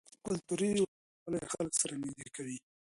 کلتوري 0.25 0.69
ورته 0.71 1.19
والی 1.25 1.41
خلک 1.53 1.73
سره 1.81 1.93
نږدې 2.03 2.27
کوي. 2.35 2.57